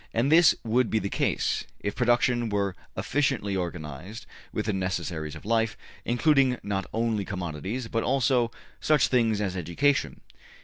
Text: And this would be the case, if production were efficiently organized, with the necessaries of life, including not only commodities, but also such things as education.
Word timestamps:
And 0.15 0.31
this 0.31 0.55
would 0.63 0.89
be 0.89 0.97
the 0.97 1.09
case, 1.11 1.63
if 1.79 1.95
production 1.95 2.49
were 2.49 2.75
efficiently 2.97 3.55
organized, 3.55 4.25
with 4.51 4.65
the 4.65 4.73
necessaries 4.73 5.35
of 5.35 5.45
life, 5.45 5.77
including 6.05 6.57
not 6.63 6.87
only 6.91 7.23
commodities, 7.23 7.87
but 7.87 8.01
also 8.03 8.49
such 8.79 9.09
things 9.09 9.39
as 9.41 9.55
education. 9.55 10.21